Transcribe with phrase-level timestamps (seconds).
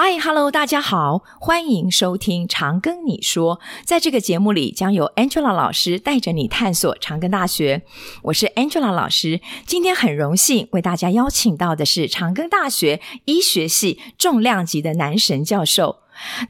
[0.00, 3.58] Hi，Hello，大家好，欢迎收听长庚你说。
[3.84, 7.82] 在这个节目里，将由 Angela 老师带着你探索长庚大学。
[8.22, 15.96] 我是 Angela 老师，今天很荣幸为大家邀请到的是长庚大学医学系重量级的男神教授。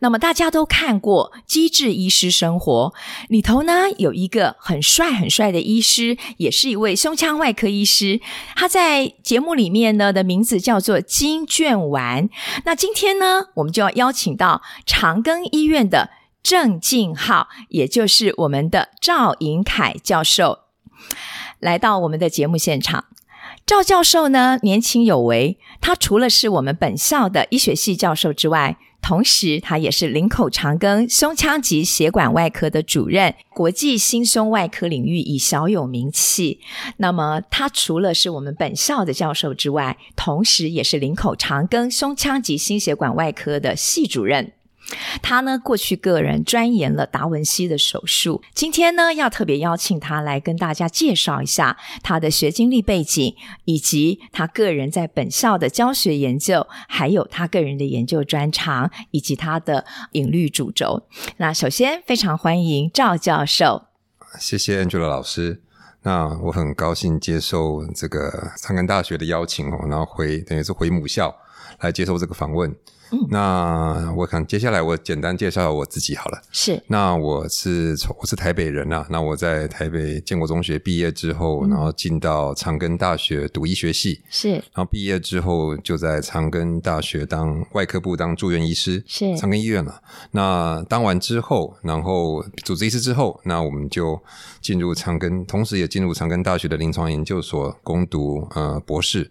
[0.01, 2.95] 那么大家都看过《机智医师生活》
[3.29, 8.21] 里头呢，有一个很帅很帅的医师，也是一位胸腔外科医师。
[8.55, 12.29] 他在节目里面呢的名字叫做金卷丸。
[12.65, 16.11] 那今天呢，我们就要邀请到长庚医院的
[16.43, 20.61] 郑敬浩，也就是我们的赵银凯教授，
[21.59, 23.05] 来到我们的节目现场。
[23.67, 36.61] 赵教授呢，年轻有为，他除了是我们本校的医学系教授之外，同时，他也是林口长庚胸腔及血管外科的主任，国际心胸外科领域已小有名气。
[36.99, 44.53] 那么，他除了是我们本校的教授之外，同时也是林口长庚胸腔及心血管外科的系主任。
[45.23, 48.43] 他呢，过去个人钻研了达文西的手术。
[48.55, 61.07] 今天呢，要特别邀请他来跟大家介绍一下他的学经历背景，以及他个人在本校的教学研究，还有他个人的研究专长，以及他的领域主轴。
[61.37, 63.85] 那首先，非常欢迎赵教授。
[64.39, 65.63] 谢谢 Angela 老师。
[66.03, 71.35] 那我很高兴接受这个长庚大学的邀请哦，然后回等于是回母校
[71.81, 72.75] 来接受这个访问。
[73.11, 76.41] 嗯，那我看接下来我简单介绍我自己好了。
[76.51, 84.21] 是，那我是从我是台北人啊，那我在台北建国中学毕业之后，嗯、然后进到长庚大学读医学系。
[84.31, 89.03] 是，然后毕业之后就在长庚大学当外科部当住院医师。
[89.07, 90.03] 是，长庚医院了。
[90.33, 94.21] 那当完之后，然后主治医师之后，那我们就
[94.61, 99.31] 进入长庚，同时也进入长庚大学的临床研究所攻读呃博士。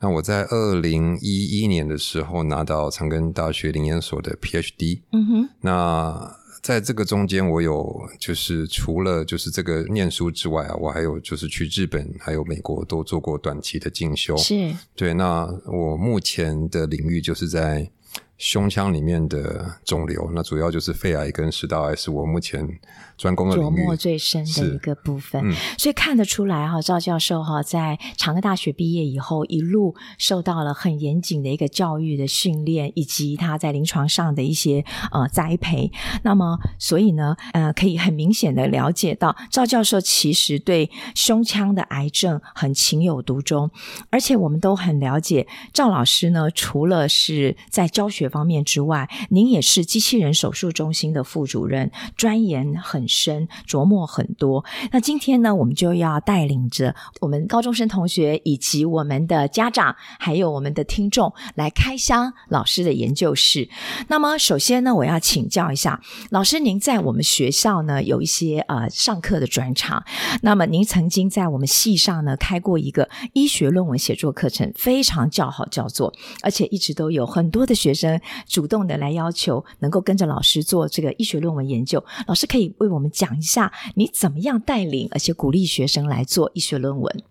[0.00, 5.00] 那我在二零一一年的时候拿到长庚大学林研所的 PhD。
[5.12, 5.48] 嗯哼。
[5.60, 14.36] 那在这个中间，我有就是除了就是这个念书之外啊，我还有就是去日本还有美国都做过短期的进修。
[14.36, 14.74] 是。
[14.94, 17.90] 对，那我目前的领域就是在。
[18.38, 22.68] 胸腔里面的肿瘤，那主要就是肺癌跟食道癌，是我目前
[23.16, 25.42] 专攻的最深的一个部分。
[25.42, 35.90] 嗯、所以看得出来哈，赵教授哈，在长庚大学毕业以后，一路受到了很严谨的一个教育的训练，以及他在临床上的一些呃栽培。
[36.22, 43.70] 那么，所以呢，呃，可以很明显的了解到，赵教授其实对胸腔的癌症很情有独钟，
[44.10, 54.64] 而且我们都很了解赵老师呢，除了是在教学方面之外，您也是机器人手术中心的副主任，钻研很深，琢磨很多。
[54.92, 63.68] 那今天呢，我们就要带领着我们高中生同学，以及我们的家长，还有我们的听众，来开箱老师的研究室。
[64.08, 66.00] 那么，首先呢，我要请教一下
[66.30, 70.04] 老师，您在我们学校呢有一些呃上课的专长。
[70.42, 76.12] 那么，您曾经在我们系上呢开过一个医学论文写作课程，非常叫好叫座，
[76.42, 78.15] 而且一直都有很多的学生。
[78.46, 87.24] 主动的来要求能够跟着老师做这个医学论文研究，老师可以为我们讲一下你怎么样带领而且鼓励学生来做医学论文？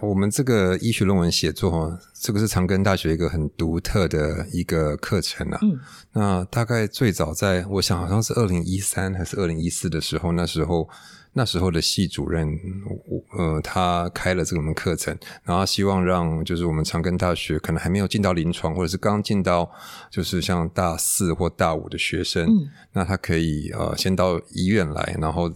[0.00, 5.58] 我们这个医学论文写作，这个是长庚大学一个很独特的一个课程啊。
[5.62, 5.78] 嗯，
[6.12, 10.88] 那大概最早在我想好像是二零一三还是二零一四的时候，那时候。
[11.36, 12.48] 那时候的系主任，
[13.36, 19.68] 呃，他开了这门课程，然后希望让就是我们长庚大学可能还没有进到临床，或者是刚进到
[20.08, 25.52] 就是像大四或大五的学生，嗯、那他可以呃先到医院来，然后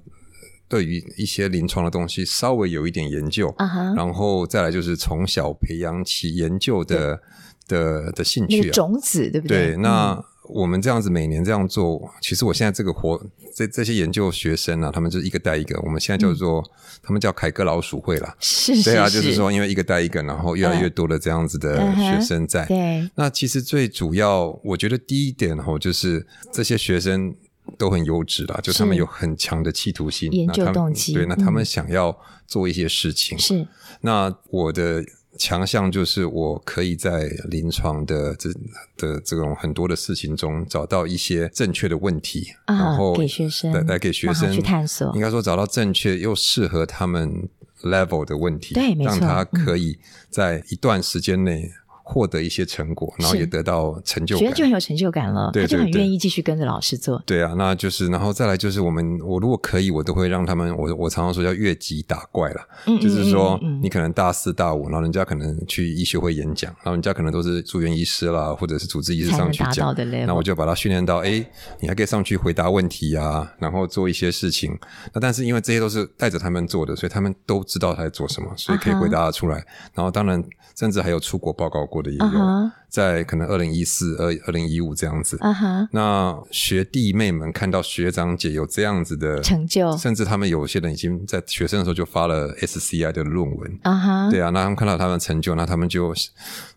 [0.67, 3.55] 对于一些临床的东西稍微有一点研究，
[3.97, 7.25] 然后再来就是从小培养起研究的对
[7.69, 9.67] 的的兴趣、啊，种子对不对？
[9.67, 10.15] 对，那。
[10.15, 13.23] 嗯我们这样子每年这样做，其实我现在这个活，
[13.55, 15.79] 这这些研究学生啊，他们就是一个带一个。
[15.83, 16.65] 我们现在叫做，嗯、
[17.03, 18.35] 他们叫凯歌老鼠会啦。
[18.41, 18.91] 是是是。
[18.91, 22.65] 对啊，就是说，因为一个带一个，然后越来越多的这样子的学生在。
[22.65, 23.11] 嗯、对。
[23.17, 27.35] 那其实最主要，我觉得第一点吼，就是这些学生
[27.77, 31.13] 都很优质啦，就他们有很强的企图心、研究动机。
[31.13, 33.39] 对，那他们想要做一些事情。
[33.39, 33.69] 是、嗯。
[34.01, 35.05] 那我的。
[35.37, 38.51] 强项就是我可以在临床的这
[38.97, 45.13] 的这种很多的事情中找到一些正确的问题，啊、然后给学生来来给学生去探索。
[45.15, 47.49] 应该说找到正确又适合他们
[47.83, 49.99] level 的问题，对，没错，让他可以
[50.31, 51.71] 在一段时间内
[52.11, 57.23] 获得一些成果，然后也得到成就感，觉得就很有成就感了，对对对，他就很愿意继续跟着老师做。
[57.27, 69.95] 对啊，那就是，然后再来就是我们，我如果可以，我都会让他们，我我常常说叫越级打怪了，嗯，就是说你可能大四大五，然后人家可能去医学会演讲，然后人家可能都是住院医师啦，或者是主治医师上去讲，
[70.27, 71.45] 那我就把他训练到，哎，
[71.81, 74.75] 你还可以上去回答问题啊，然后做一些事情。
[75.13, 79.59] 那但是因为这些都是带着他们做的，所以他们都知道他在做什么，所以可以回答得出来。
[79.59, 79.65] Uh huh.
[79.95, 80.43] 然后当然，
[80.79, 82.25] 甚至还有出国报告过的也有。
[82.25, 82.71] Uh huh.
[82.89, 85.87] 在可能二零一四、二二零一五这样子，uh huh.
[85.93, 94.31] 那学弟妹们看到学长姐有这样子的成就，甚至他们有些人已经在学生的时候就发了 SCI 的论文，uh.
[94.31, 96.15] 对啊，那他们看到他们的成就，那他们就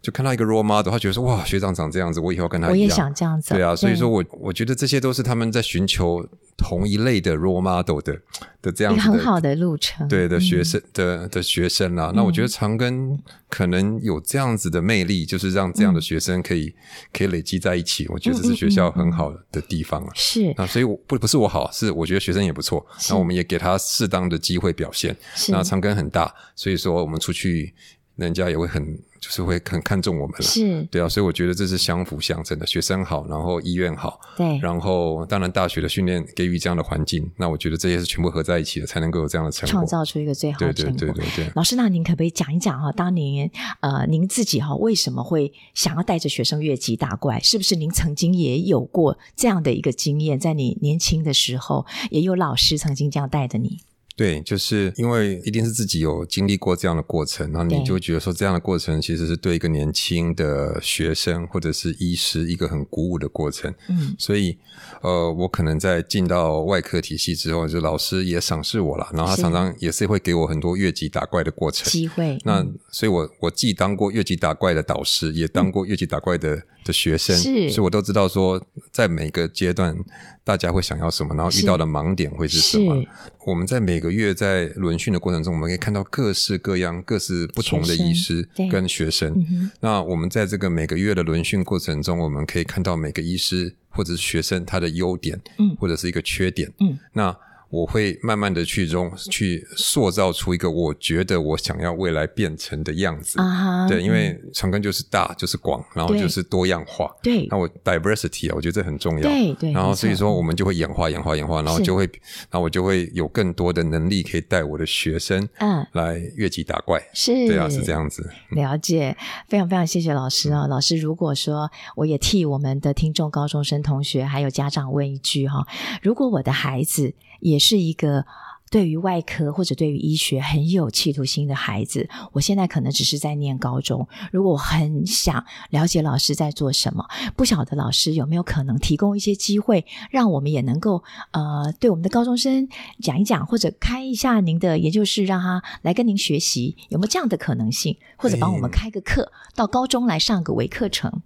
[0.02, 6.28] 就看到一个 role model，他觉得说哇，学长长这样子，我以后跟他一样，我也想这样子，对啊，所以说我我觉得这些都是他们在寻求
[6.62, 8.22] 同一类的 role model 的
[8.62, 13.18] 的这样子的很好的路程，对的学生、嗯、的的学生啊，那我觉得长庚
[13.50, 16.74] 可能有这样子的魅力，就是让这样的学生可以、嗯、
[17.12, 18.08] 可以累积在一起。
[18.10, 20.12] 我觉得这是学校很好的地方啊。
[20.14, 22.86] 是啊，所以我不不是我好，是我觉得学生也不错。
[23.10, 25.16] 那我们也给他适当的机会表现。
[25.50, 27.74] 那长庚很大，所以说我们出去，
[28.16, 28.98] 人家也会很。
[29.22, 40.98] 就是会很看重我们了，是对啊，所以我觉得这是相辅相成的，学生好，然后医院好，对，然后当然大学的训练给予这样的环境，那我觉得这些是全部合在一起的，才能够有这样的成果，创造出一个最好的成果。
[40.98, 41.52] 对对对对对。
[41.56, 42.92] 老师，那您可不可以讲一讲哈？
[42.92, 43.50] 当年
[43.82, 47.40] 呃，您自己哈为什么会想要带着学生越级打怪？
[47.42, 50.40] 是不是您曾经也有过这样的一个经验？
[50.40, 53.78] 在你年轻的时候，也有老师曾经这样带着你？
[54.22, 63.74] 对，就是因为一定是自己有经历过这样的过程，然后你就会觉得说，这样的过程其实是对一个年轻的学生或者是医师一个很鼓舞的过程。
[63.90, 64.56] 嗯，所以
[65.02, 72.38] 呃，我可能在进到外科体系之后，就老师也赏识我了，然后他常常也是会给我很多越级打怪的过程机会。
[72.44, 77.70] 那所以我我既当过越级打怪的导师，也当过越级打怪的、嗯、的学生，是。
[77.70, 79.98] 所以我都知道说，在每个阶段
[80.44, 83.04] 大家会想要什么，然后遇到的盲点会是什么。
[83.46, 89.34] 我们在每个月在轮训的过程中，我们可以看到各式各样、各式不同的医师跟学生。
[89.34, 97.36] 学生那我们在这个每个月的轮训过程中，我们可以看到每个医师或者是学生他的优点，嗯，或者是一个缺点，嗯，那。
[97.72, 103.40] 我会慢慢的去中去塑造出一个我觉得我想要未来变成的样子。
[103.40, 107.10] 啊、uh，huh, 对，因为长庚就是大，就是广，然后就是多样化。
[107.24, 109.22] 对，那我 diversity 啊，我觉得这很重要。
[109.22, 109.72] 对对。
[109.72, 112.12] 然后所以说，我们就会演化、演化、演化，然后就会，是
[112.50, 117.02] 然后我就会有更多的能力可以带我的学生，嗯，来越级打怪。
[117.14, 118.30] 是，对啊，是这样子。
[118.50, 119.16] 了解，
[119.48, 120.66] 非常非常谢谢老师啊！
[120.66, 125.66] 嗯、老师，如果说我也替我们的听众高中生同学还有家长问一句哈，
[126.02, 127.14] 如果我的孩子。
[127.42, 128.26] 也是一个
[128.70, 132.10] 对于外科或者对于医学很有企图心的孩子。
[132.32, 137.06] 我现在可能只是在念高中，如果我很想了解老师在做什么，
[137.36, 142.68] 不晓得老师有没有可能提供一些机会，让我们也能够呃对我们的高中生
[143.02, 147.98] 讲一讲，或者开一下您的研究室，让他来跟您学习，有没有这样的可能性？
[148.18, 151.22] 或者帮我们开个课，到高中来上个微课程。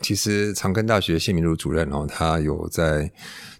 [0.00, 3.10] 其实长庚大学谢明儒主任哦，他有在，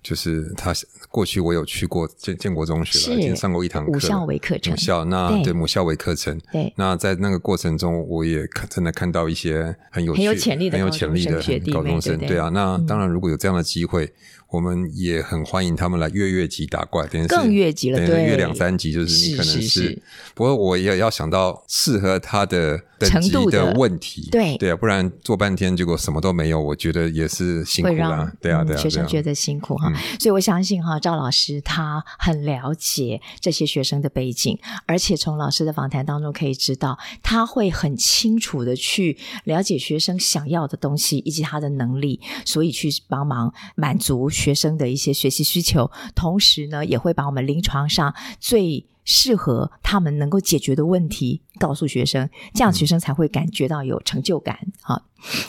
[0.03, 0.73] 就是他
[1.11, 14.05] 过去我有去过建建国中学了，是已经上过一堂课，母校微课程，母校那对，对母校为课程，对，那在那个过程中，我也真的看到一些很有趣、很有潜力的、很有潜力的高中生，对啊，那当然如果有这样的机会。
[14.05, 14.13] 嗯
[14.51, 19.97] 我们也很欢迎他们来越越级打怪，等于是更越级了，对，越两三级就是你可能是，
[20.35, 44.29] 不过我也要想到适合他的等级的问题，对对啊，不然做半天结果什么都没有，我觉得也是辛苦啦，对啊对啊，学生觉得辛苦哈，嗯、所以我相信哈，赵老师他很了解这些学生的背景，而且从老师的访谈当中可以知道，他会很清楚的去了解学生想要的东西以及他的能力，所以去帮忙满足。
[44.31, 54.57] 学生的一些学习需求，同时呢，也会把我们临床上最适合他们能够解决的问题告诉学生，这样学生才会感觉到有成就感。
[54.83, 55.03] 啊，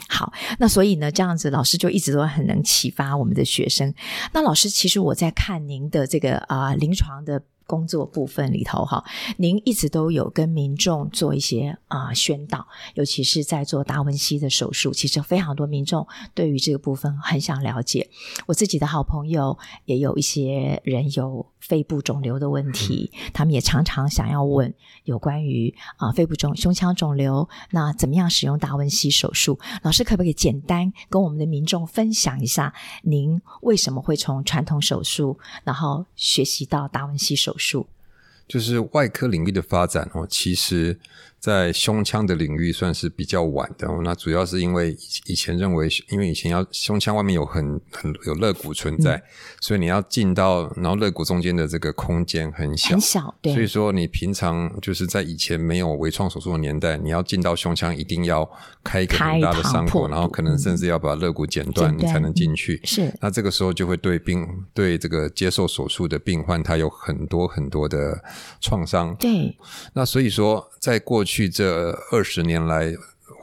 [0.10, 3.94] 好，那所以呢，这样子老师就一直都很能启发我们的学生。
[4.34, 7.44] 那老师，其实我在看您的这个啊、呃、临床的。
[7.72, 9.02] 工作部分里头哈，
[9.38, 18.10] 您一直都有跟民众做一些啊、宣导，尤其是在做达文西的手术，其实非常多民众对于这个部分很想了解。
[18.46, 24.74] 我自己的好朋友也有一些人有肺部肿瘤的问题，他们也常常想要问
[25.06, 29.58] 有关于啊、肺部肿胸腔肿瘤，那怎么样使用达文西手术？
[29.82, 32.74] 老师可不可以简单跟我们的民众分享一下，
[33.04, 37.88] 您为什么会从传统手术然后学习到达文西手术？
[38.48, 41.00] 就是外科领域的发展哦，其实。
[41.42, 44.96] 在胸腔的领域算是比较晚的，那主要是因为
[45.26, 49.24] 以前认为，因为以前要胸腔外面有很很有肋骨存在，嗯、
[49.60, 53.54] 所以你要进到，然后肋骨中间的这个空间很小，很小，对。
[53.56, 58.48] 所以说你平常就是在以前没有微创手术的年代，你要进到胸腔一定要
[58.84, 62.80] 开一个很大的伤口，然后可能甚至要把肋骨剪断，你才能进去。
[62.84, 63.12] 是。
[63.20, 68.24] 那这个时候就会对病对这个接受手术的病患，他有很多很多的
[68.60, 69.16] 创伤。
[69.16, 69.58] 对。
[69.94, 71.31] 那所以说，在过去。
[71.32, 72.94] 去这二十年来，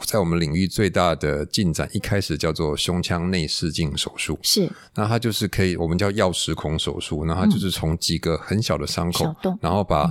[0.05, 4.39] 在我们领域最大的进展，一开始叫做胸腔内视镜手术。
[4.43, 7.25] 是，那它就是可以，我们叫药石孔手术。
[7.25, 10.05] 那它就是从几个很小的伤口，嗯、然后把、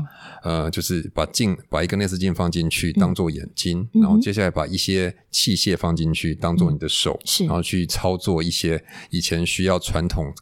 [0.43, 10.34] 嗯、呃，就是把镜，把一个内视镜放进去，当做眼睛、嗯，然后接下来把一些器械放进去，当做你的手、嗯，然后去操作一些以前需要传统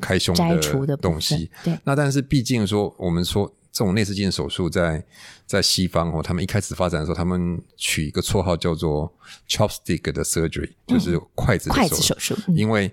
[0.00, 0.34] 开胸
[0.86, 1.50] 的东西。
[1.62, 3.52] 对，那但是毕竟说，我们说。
[3.78, 5.00] 这种内视镜手术在
[5.46, 9.08] 在西方哦，他们一开始发展的时候，他们取一个绰号叫做
[9.48, 11.88] chopstick 的 surgery，、嗯、就是筷子的手术。
[11.88, 12.90] 筷子手术，嗯、因为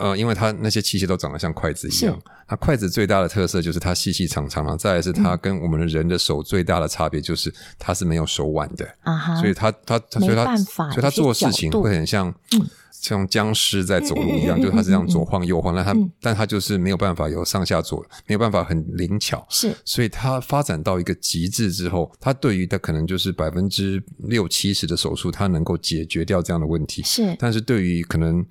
[0.00, 2.20] 呃，因为它那些器械都长得像筷子一样。
[2.48, 12.28] 它筷子最大的特色就是它细细长长的，再来是它跟我们的人的手最大的差别就是它是没有手腕的啊，所以它它所以它所以它做事情会很像。
[12.54, 12.68] 嗯
[13.04, 19.46] 像僵尸在走路一样，嗯、就是它是这样左晃右晃，那、嗯、它、嗯，但它就是没有办法有上下左，没有办法很灵巧。
[19.50, 27.02] 是，所以它发展到一个极致之后，它对于他可能就是百分之六七十的手术，它能够解决掉这样的问题。
[27.02, 28.44] 是，但是对于可能。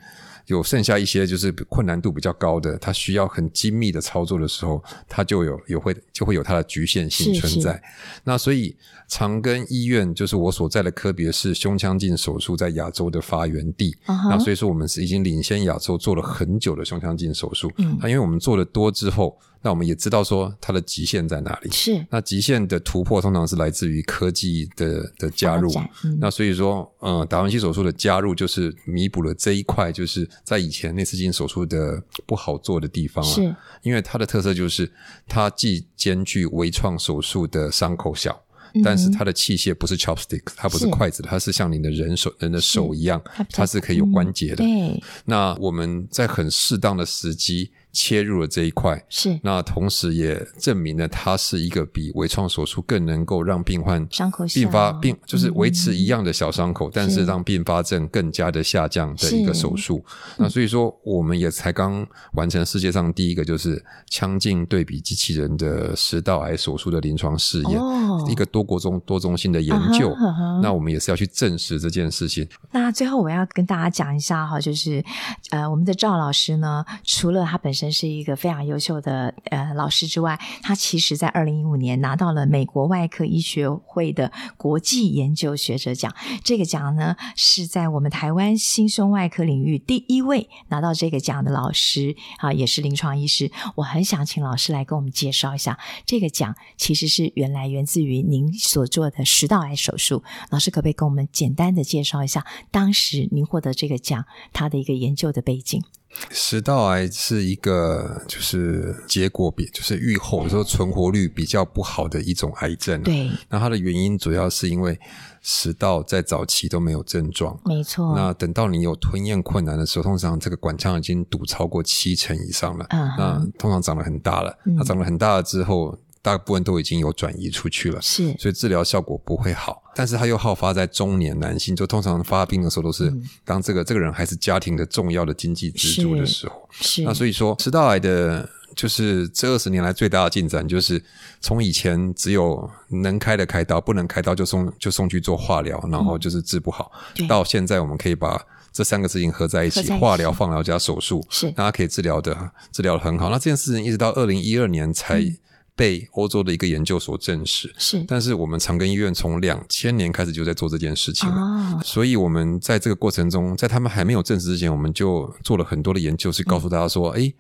[0.48, 7.82] 有剩下一些就是困难度比较高的，它需要很精密的操作的时候，它就有有会就会有它的局限性存在。
[8.24, 8.76] 那所以
[9.08, 13.96] 长庚医院就是我所在的科别是胸腔镜手术在亚洲的发源地。
[14.06, 14.30] Uh-huh.
[14.30, 17.72] 那所以说我们是已经领先亚洲做了很久的胸腔镜手术。
[17.78, 19.38] 嗯，那因为我们做的多之后。
[19.64, 21.72] 那我们也知道说它的极限在哪里。
[21.72, 22.06] 是。
[22.10, 25.72] 那极限的突破通常是来自于科技的的加入。
[26.04, 26.18] 嗯。
[26.20, 33.28] 那所以说，嗯，达文西手术的加入就是弥补了这一块，就是在以前内视镜手术的不好做的地方啊。
[33.28, 33.56] 是。
[33.84, 34.92] 因为它的特色就是
[35.28, 38.38] 它既兼具微创手术的伤口小，
[38.74, 44.64] 嗯，但是它的器械不是 chopstick，它不是筷子，它是像你的人手人的手一样，它是可以有关节的。
[44.66, 44.68] 嗯。
[44.68, 45.04] 对。
[45.24, 47.72] 那我们在很适当的时机。
[47.94, 49.40] 切入了这一块，是。
[49.44, 60.04] 那同时也证明了它是一个比微创手术更能够让病患伤口并发病就是维持一样的小伤口，嗯、但是让并发症更加的下降的一个手术。
[60.38, 70.60] 那所以说，我们也才刚完成世界上第一个就是腔镜对比机器人的食道癌手术的临床试验，哦、一个多国中多中心的研究、啊哈哈。
[70.64, 72.48] 那我们也是要去证实这件事情。
[72.72, 75.04] 那最后我要跟大家讲一下哈，就是
[75.52, 86.14] 呃，我们的赵老师呢，除了他本身是一个非常优秀的呃老师之外，他其实在二零一五年拿到了美国外科医学会的国际研究学者奖。
[86.44, 93.52] 这个奖呢，是在我们台湾心胸外科领域第一位拿到这个奖的老师啊，也是临床医师。
[93.76, 100.24] 我很想请老师来跟我们介绍一下这个奖，其实是原来源自于您所做的食道癌手术。
[100.50, 105.84] 老师可不可以跟我们简单的介绍一下当时您获得这个奖他的一个研究的背景？
[106.30, 113.02] 食道癌是一个，就是结果比就是预后，说存活率比较不好的一种癌症。
[113.02, 115.00] 对，那它的原因主要是因为
[115.42, 118.14] 食道在早期都没有症状，没错。
[118.16, 122.86] 那等到你有吞咽困难的时候，通常这个管腔已经堵超过七成以上了。
[122.90, 125.98] 嗯，那通常长得很大了，它长得很大了之后。
[126.24, 129.84] 大部分都已经有转移出去了，是，所以治疗效果不会好。
[129.94, 133.14] 但是它又好发在中年男性，就通常发病的时候都是
[133.44, 136.68] 当这个、嗯、这个人还是家庭的重要的经济支柱的时候。
[136.72, 141.04] 是，是那所以说，食道癌的，就是这二十年来最大的进展，就是
[141.42, 146.90] 从以前只有能开的开刀，不能开刀就送就送去做化疗，然后就是治不好，
[147.20, 153.30] 嗯、到现在我们可以把这三个事情合在一起，一起化疗、放疗加手术，是，大家可以治疗的治疗的很好。
[153.30, 155.20] 那这件事情一直到二零一二年才。
[155.20, 155.38] 嗯
[155.76, 167.34] 被欧洲的一个研究所证实，是，但是我们长庚医院从两千年开始就在做这件事情了，哦，所以我们在这个过程中，在他们还没有证实之前，我们就做了很多的研究，是告诉大家说，哎，嗯。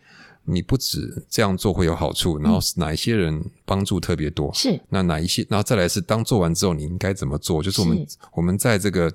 [0.45, 4.53] 你不止这样做会有好处，然后哪一些人帮助特别多？
[4.53, 5.45] 是那哪一些？
[5.49, 7.63] 然后再来是当做完之后你应该怎么做？
[7.63, 9.11] 就是我们我们在这个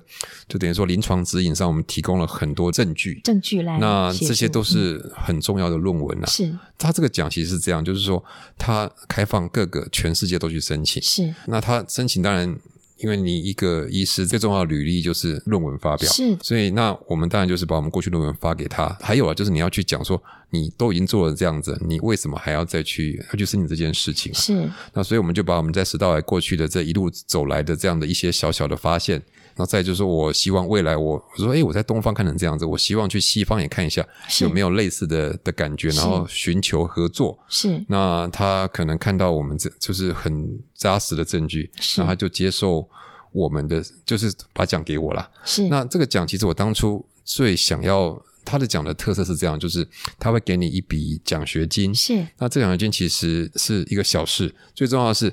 [0.47, 6.29] 就等于说临床指引上，我们提供了很多证据，证据来那这些都是很重要的论文呐、啊。
[6.29, 8.23] 是他这个奖其实是这样，就是说
[8.57, 11.01] 他开放各个全世界都去申请。
[11.01, 12.59] 是那他申请当然。
[12.99, 18.87] 因为你一个医师最重要的履历就是论文发表，是，所以那我们当然就是把我们过去论文发给他。
[19.01, 24.35] 还有啊，就是你要去讲说，你都已经做了这样子，你为什么还要再去要去申请这件事情啊？
[24.35, 24.69] 是。
[24.93, 29.21] 那所以我们就把我们在食道癌过去的这一路走来的这样的一些小小的发现，
[29.59, 34.07] 然后再就是说我希望未来我我说诶，我在东方看成这样子，我希望去西方也看一下
[34.39, 37.37] 有没有类似的的感觉，然后寻求合作。
[37.49, 37.83] 是。
[37.89, 42.87] 那他可能看到我们这就是很扎实的证据，那他就接受。
[43.31, 45.67] 我们的就是把奖给我了，是。
[45.67, 49.87] 那这个奖其实我当初最想要，他的奖的特色是这样，就是
[50.17, 52.25] 他会给你一笔奖学金，是。
[52.39, 55.31] 那这奖学金其实是一个小事，最重要的是，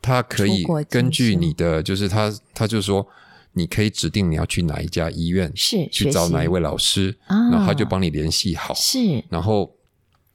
[0.00, 3.06] 他可以根据你的，就是他他就说，
[3.54, 9.24] 你可以指定你要去哪一家医院，是去找哪一位老师，然后他就帮你联系好，是。
[9.30, 9.74] 然后。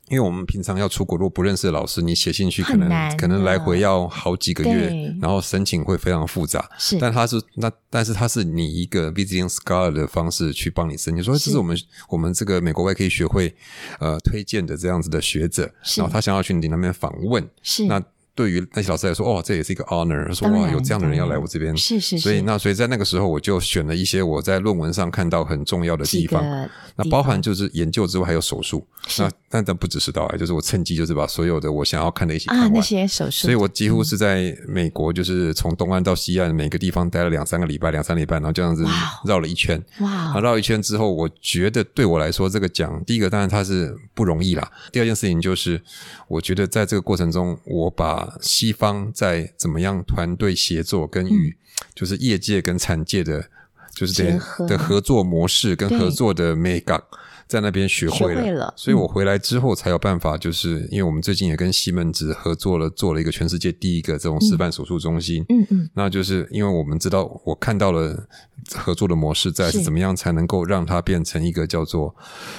[0.09, 4.89] 因为我们平常要出国，如果不认识的老师，你写信去可能可能来回要好几个月，
[5.21, 6.67] 然后申请会非常复杂。
[6.79, 11.77] 是，但他是那，但是他是你一个 visiting scholar 的方式去帮你申请，说这是我们
[12.09, 13.55] 我们这个美国外科医学会
[13.99, 18.03] 呃推荐的这样子的学者，然后他想要去你那边访问，是那。
[18.39, 22.19] 对于那些老师来说，哦，这也是一个 honor，说哇，有这样的人要来我这边，是是是。
[22.19, 26.41] 所以那所以在那个时候，我就选了一些我在论文上看到很重要的地方，
[26.95, 28.87] 那包含就是研究之外还有手术。
[29.17, 32.67] 那但但不只是到癌，就是我趁机就是把所有的我想要看的一起看完。
[32.67, 33.41] 啊，那些手术。
[33.41, 38.85] 所以我几乎是在美国，就是从东岸到西岸每个地方待了两三个礼拜，两三礼拜，然后这样子
[39.25, 39.83] 绕了一圈。
[39.99, 40.39] 哇！
[40.39, 44.71] 绕一圈之后，我觉得对我来说，这个奖第一个当然它是不容易啦。
[44.93, 45.81] 第二件事情就是，
[46.27, 49.11] 我觉得在这个过程中，我把西方。
[49.13, 51.55] 在怎么样团队协作跟与
[51.95, 53.49] 就是业界跟产界的，
[53.93, 57.01] 就是这样的合作模式跟合作的美感，
[57.49, 65.43] 在那边学会了，会了，所以我回来之后才有办法，就是因为我们最近也跟西门子合作了，做了一个全世界第一个这种示范手术中心。
[65.49, 68.27] 嗯嗯，那就是因为我们知道，我看到了
[68.75, 72.15] 合作的模式，在是怎么样才能够让它变成一个叫做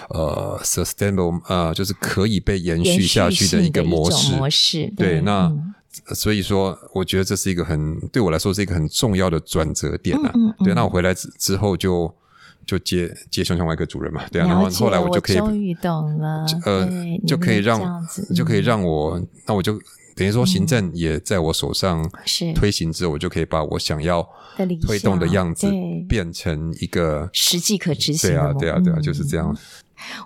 [0.08, 4.34] 呃 sustainable 呃，就是可以被延续下去的一个模式。
[4.34, 5.44] 模式对，对那。
[5.44, 5.74] 嗯
[6.14, 10.30] 所以说，我觉得这是一个很对我来说是一个很重要的转折点啊。
[10.34, 12.12] 嗯嗯嗯、对，那我回来之之后就
[12.70, 14.22] 就接接胸腔外科主任嘛。
[14.30, 16.46] 对啊，然后后来我就可以终于懂了。
[16.64, 16.88] 呃，
[17.26, 17.80] 就可以让
[18.32, 19.76] 就可以让我，嗯、那我就
[20.14, 22.08] 等于说行政也在我手上
[22.54, 24.24] 推行之后，我就可以把我想要
[24.86, 25.66] 推动的样子
[26.08, 28.30] 变成一个实际可执行。
[28.30, 29.56] 对啊，对啊，对啊，就是这样。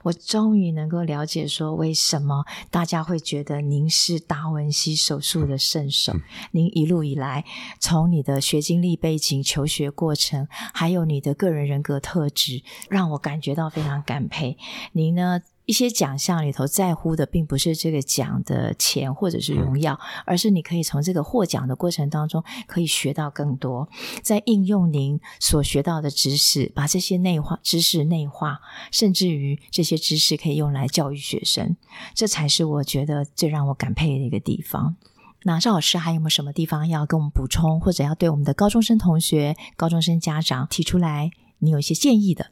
[0.02, 6.12] 我终于能够了解，说为什么大家会觉得您是达文西手术的圣手。
[6.12, 7.44] 嗯、您一路以来，
[7.80, 14.58] 从你的学经历背景、求学过程，还有你的个人人格特质，让我感觉到非常感佩。
[14.92, 15.40] 您呢？
[15.66, 23.88] 一些奖项里头在乎的，并不是这个奖的钱或者是荣耀，而是你可以从这个获奖的过程当中，可以学到更多，
[24.22, 31.76] 在应用您所学到的知识，把这些内化知识内化，甚至于这些知识可以用来教育学生，
[32.14, 34.96] 这才是我觉得最让我感佩的一个地方。
[35.44, 42.50] 那赵老师还有没有什么地方要跟我们补充，或者要对我们的高中生同学、高中生家长提出来，你有一些建议的？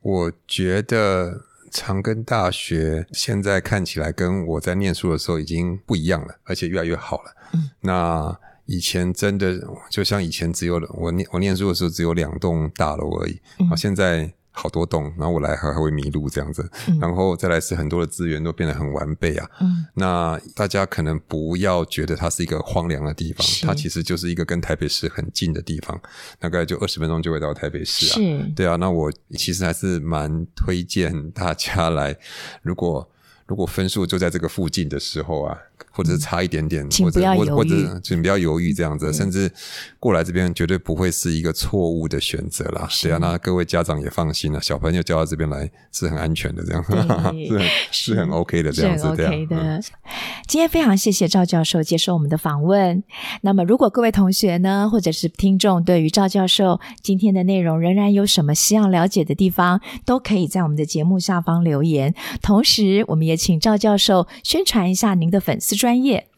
[0.00, 1.46] 我觉得。
[1.72, 7.34] 长庚大学现在看起来跟我在念书的时候已经不一样了，而且越来越好了。
[7.54, 14.32] 嗯，那以前真的就像以前只有我念我念书的时候只有两栋大楼而已，嗯，现在。
[14.52, 19.50] 好多洞，然后我来还还会迷路这样子，嗯、然后再来是很多的资源都变得很完备啊。
[19.60, 25.98] 嗯，那大家可能不要觉得它是一个荒凉的地方，它其实就是一个跟台北市很近的地方，
[26.38, 28.14] 大概就二十分钟就会到台北市啊。
[28.14, 32.16] 是，对啊，那我其实还是蛮推荐大家来，
[32.62, 33.08] 如果
[33.46, 35.56] 如果分数就在这个附近的时候啊。
[35.90, 39.50] 或者是差一点点，请不要犹豫，或者请不要犹豫这样子，甚至
[39.98, 42.88] 过来这边绝对不会是一个错误的选择啦。
[43.02, 49.56] 对啊，那各位家长也放心了，小朋友交到这边来是很安全的，这样 是很是很 OK 的这样子，OK 的。
[49.56, 49.82] 嗯、
[50.46, 53.02] 今天非常谢谢赵教授接受我们的访问。
[53.42, 62.14] 那么，如果各位同学呢，或者是听众，对于赵教授今天的内容仍然有什么希望了解的地方，都可以在我们的节目下方留言。
[62.40, 66.28] 同时，我们也请赵教授宣传一下您的粉丝专业。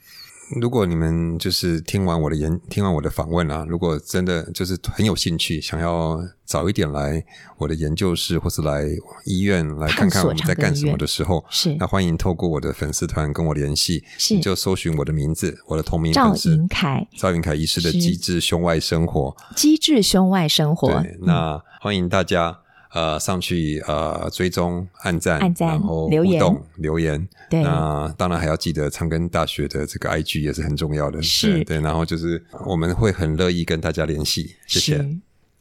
[0.58, 7.22] 如果你们就是听完我的研，听完我的访问啊，如果真的就是很有兴趣，想要早一点来
[7.58, 8.84] 我的研究室，或是来
[9.26, 11.76] 医院来看看我们在干什么的时候，是。
[11.78, 14.36] 那欢迎透过我的粉丝团跟我联系，是。
[14.36, 22.60] 你就搜寻我的名字，我的同名粉丝赵云凯，赵云凯医师的机智胸外生活，机智胸外生活，对，那欢迎大家。
[22.94, 26.42] 呃上去呃追踪、按赞、按赞、然后留言、
[26.76, 27.28] 留言。
[27.50, 31.20] 对，那当然还要记得长庚大学的这个 IG 也是很重要的。
[31.22, 34.54] 是对，对，然后就是我们会很乐意跟大家联系。
[34.66, 35.07] 谢谢。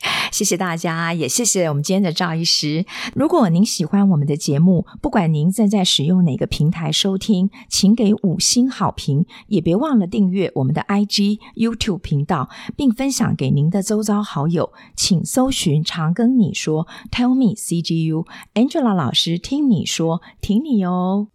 [0.32, 2.86] 谢谢大家，也谢谢我们今天的赵医师。
[3.16, 14.74] 如果您喜欢我们的节目，不管您正在使用哪个平台收听，请给五星好评，也别忘了订阅我们的 IG、YouTube 频道，并分享给您的周遭好友。
[14.96, 21.28] 请搜寻“常跟你说 ”，Tell me CGU，Angela 老师听你说，挺你哦。